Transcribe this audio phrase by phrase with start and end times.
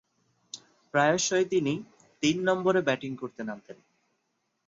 [0.93, 1.73] প্রায়শঃই তিনি
[2.23, 3.77] তিন নম্বরে ব্যাটিং করতে নামতেন।